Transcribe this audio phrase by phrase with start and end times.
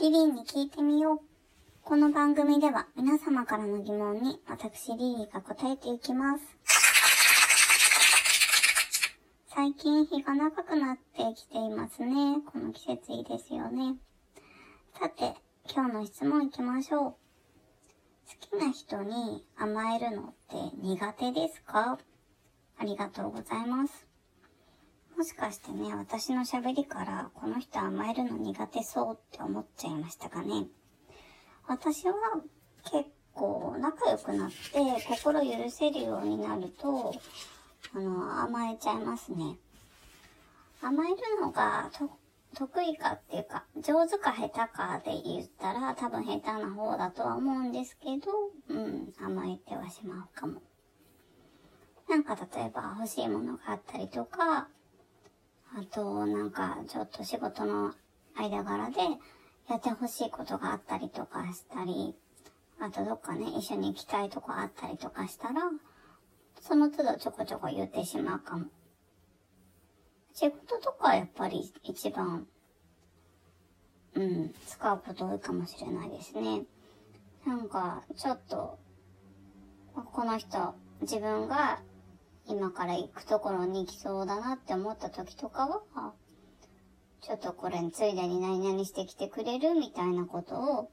[0.00, 1.18] リリーに聞いてみよう。
[1.84, 6.44] この番組では皆様からの疑問に私リリーが答えていきます。
[9.54, 12.38] 最近日が長くなってきていますね。
[12.50, 13.96] この季節いいですよね。
[14.98, 15.34] さて、
[15.70, 17.02] 今日の質問いきましょう。
[17.02, 17.16] 好
[18.58, 21.98] きな人に甘えるのって苦手ですか？
[22.78, 24.06] ありがとうございます。
[25.20, 30.64] もしかしてね、私の喋りからこの人甘えるの苦手そうって思っちゃいましたかね？
[31.68, 32.14] 私は
[32.90, 34.54] 結構仲良くなって
[35.06, 37.14] 心許せるようになると、
[37.94, 39.58] あの、甘えちゃいますね。
[40.80, 41.90] 甘えるのが
[42.54, 48.32] 得意かっていうか、上手か下手かで言ったら多分下手な方だとは思うんですけど、
[48.70, 50.62] うん、甘えてはしまうかも。
[52.08, 54.68] なんか例えば欲しいものがあったりとか、
[55.76, 57.94] あとなんかちょっと仕事の
[58.36, 58.96] 間柄で
[59.68, 62.14] やってほしいことがあったりとかしたり、
[62.80, 65.62] あとどっかね、一緒に行きたいとこあったりとかしたら、
[66.60, 68.66] その都度ちょこちょこ言ってしまうかも。
[70.32, 72.46] 仕事とかやっぱり一番、
[74.14, 76.62] うん、使うこと多いかもしれないですね。
[77.46, 78.78] なんか、ちょっと、
[79.94, 81.80] この人、自分が
[82.50, 86.14] 今から行くところに行きそうだなって思った時とかは、
[87.20, 90.90] ちょっとこれについでに何々してきてくれるみたいなことを、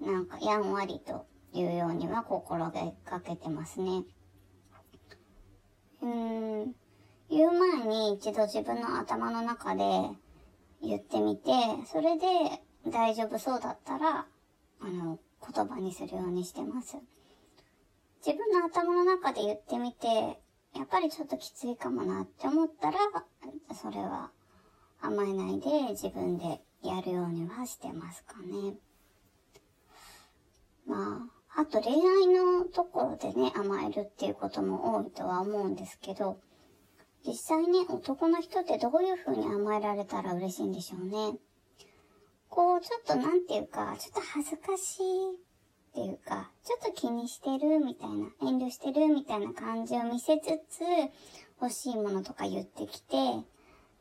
[0.00, 4.04] なんかやんわりと言うようには心がけてますね。
[6.00, 6.74] うーん、
[7.28, 9.82] 言う前に一度自分の頭の中で
[10.82, 11.50] 言ってみて、
[11.86, 12.26] それで
[12.90, 14.26] 大丈夫そうだったら、
[14.80, 15.18] あの、
[15.54, 16.96] 言葉にするようにしてます。
[18.26, 20.08] 自分頭の中で言ってみて、
[20.74, 22.98] やっぱりちょっときついかもなって思ったら、
[23.74, 24.30] それは
[25.00, 28.74] 甘えないで自分でやるようにはしてますかね。
[30.86, 36.38] まあ、あと恋愛のところでね、甘えるっていうことも多いとは思うんですけど、
[37.26, 41.38] 実際ね、男の人ってどういう風に甘えられたら嬉しいんでしょうね。
[42.48, 45.45] こう、ちょっとなんていうか、ちょっと恥ずかしい
[45.96, 50.82] っていうか、ちょっと気にしてるみたいな、遠慮してるみたいな感じを見せつつ、
[51.58, 53.16] 欲しいものとか言ってきて、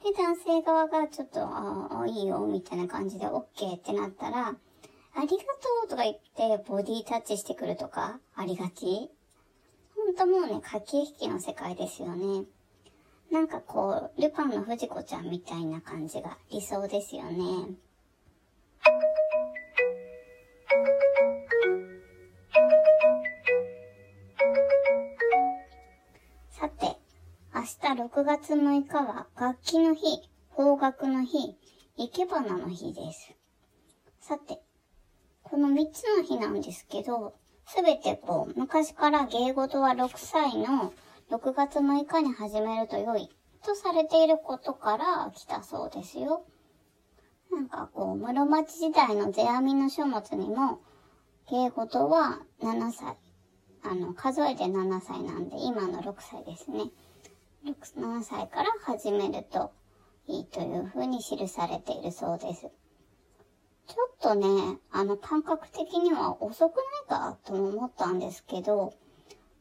[0.04, 5.38] で、男性側がちょっと、ああ、いいよ、みたいな感じで OK ってなったら、ありがと
[5.86, 9.10] うとか言ってボディタッチしてくるとか、ありがち
[9.96, 12.44] ほんともうね、駆け引きの世界ですよね。
[13.32, 17.74] なんかこう、ルパンの藤子ちゃんみたいな感じが理想ですよね。
[27.94, 31.56] 6月6日は楽器の日、方角の日、
[31.98, 33.36] 生け花の日です。
[34.20, 34.60] さて、
[35.44, 37.36] この3つの日なんですけど、
[37.68, 40.94] すべてこう、昔から芸事は6歳の
[41.30, 43.30] 6月6日に始めると良い
[43.64, 46.44] とされていることから来たそうですよ。
[47.52, 50.82] なんかこう、室町時代の世阿弥の書物にも、
[51.52, 53.16] 芸事は7歳。
[53.84, 56.90] あの、数えて7歳なんで、今の6歳ですね。
[57.74, 59.72] 7歳から始めると
[60.28, 62.62] いいというふうに記されているそうです。
[63.88, 66.78] ちょっとね、あの感覚的には遅く
[67.10, 68.94] ないかとも思ったんですけど、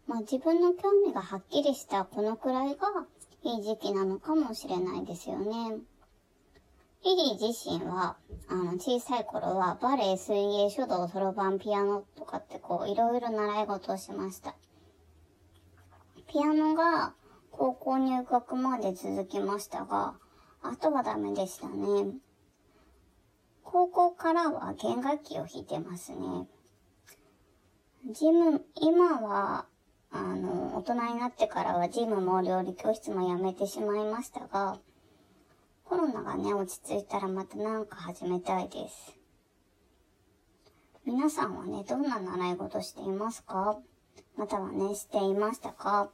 [0.07, 3.07] まあ自分の興味がはっきりしたこのくらいが
[3.43, 5.79] いい時期なのかもしれないですよね。
[7.05, 8.17] リリー自身は、
[8.49, 14.57] あの、小さい頃はバレエ、水泳、書道、そろばん、ピアノとかってこう、いろいろ習い事をしました。
[16.27, 17.13] ピアノが
[17.57, 20.17] 高校入学まで続きましたが、
[20.61, 22.17] あとはダメでしたね。
[23.63, 26.19] 高校からは弦楽器を弾いてますね。
[28.11, 29.67] ジム、今は、
[30.11, 34.79] あの、大人になってからはジムも料理教室もやめてしまいましたが、
[35.85, 39.17] コロナがね、落ち着いたらまたなんか始めたいです。
[41.07, 43.79] 皆さんはね、どんな習い事していますか？
[44.37, 46.11] またはね、していましたか？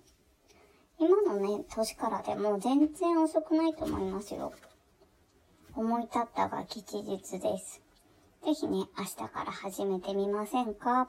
[1.03, 4.53] 今のね、年からでも全然遅くないと思いますよ。
[5.75, 7.81] 思い立ったが吉日です。
[8.45, 11.09] ぜひね、明日から始めてみませんか？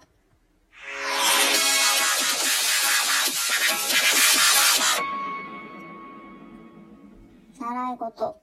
[7.59, 8.37] 習い事。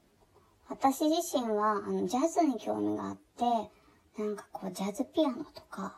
[0.68, 3.44] 私自身は、あの、ジャズに興味があって、
[4.22, 5.96] なんかこう、ジャズピアノとか、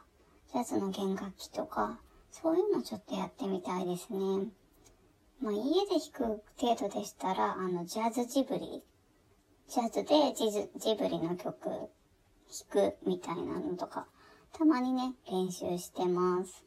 [0.53, 1.99] ジャズの弦楽器とか、
[2.31, 4.47] そういうのちょっとやってみたいですね。
[5.41, 8.83] まあ、家で弾く程度でしたら、あの、ジャズジブリ。
[9.69, 11.91] ジャズでジズジブリの曲弾
[12.69, 14.07] くみたいなのとか、
[14.53, 16.65] たまにね、練習してます。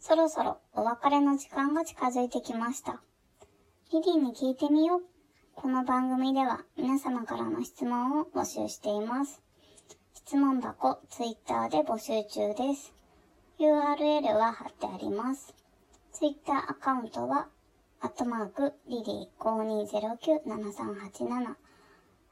[0.00, 3.02] そろそろお別れの時間が近づいてきました。
[3.90, 5.02] リリーに聞いてみよう。
[5.54, 9.40] この番組では皆様からの質問を募集しています。
[10.12, 12.92] 質問箱、ツイッターで募集中です。
[13.58, 15.54] URL は貼ってあります。
[16.12, 17.48] ツイッターアカウントは、
[18.02, 19.44] アットマーク、リリー
[20.44, 21.56] 5209-7387、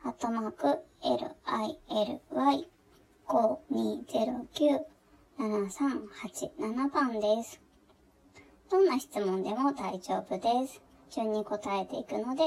[0.05, 0.85] アットマーク、
[5.38, 7.62] LILY5209-7387 番です。
[8.70, 10.86] どんな質問でも大丈夫です。
[11.11, 12.44] 順に答えていくので、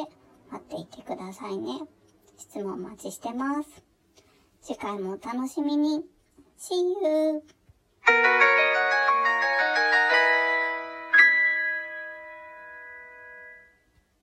[0.51, 1.81] 待っていてくださいね。
[2.37, 3.83] 質問お待ちしてます。
[4.61, 6.03] 次回もお楽しみに。
[6.57, 7.41] See you!